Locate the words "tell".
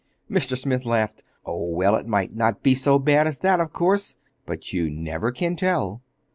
5.55-6.01